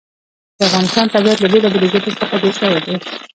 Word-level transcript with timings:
د 0.57 0.59
افغانستان 0.69 1.05
طبیعت 1.15 1.39
له 1.41 1.47
بېلابېلو 1.53 1.91
ژبو 1.91 2.11
څخه 2.19 2.35
جوړ 2.41 2.51
شوی 2.59 2.79
دی. 2.85 2.95